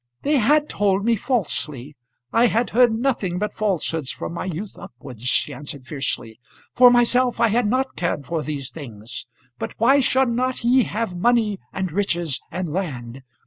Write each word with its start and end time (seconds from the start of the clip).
"They 0.23 0.37
had 0.37 0.67
told 0.67 1.05
me 1.05 1.15
falsely. 1.15 1.95
I 2.33 2.47
had 2.47 2.71
heard 2.71 2.91
nothing 2.91 3.37
but 3.37 3.53
falsehoods 3.53 4.09
from 4.09 4.33
my 4.33 4.45
youth 4.45 4.75
upwards," 4.75 5.21
she 5.25 5.53
answered 5.53 5.85
fiercely. 5.85 6.39
"For 6.73 6.89
myself 6.89 7.39
I 7.39 7.49
had 7.49 7.67
not 7.67 7.95
cared 7.95 8.25
for 8.25 8.41
these 8.41 8.71
things; 8.71 9.27
but 9.59 9.75
why 9.79 9.99
should 9.99 10.29
not 10.29 10.57
he 10.65 10.85
have 10.85 11.13
money 11.15 11.59
and 11.71 11.91
riches 11.91 12.41
and 12.51 12.73
land? 12.73 13.21